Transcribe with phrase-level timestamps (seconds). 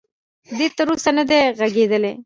[0.57, 2.13] دې تر اوسه ندی ږغېدلی.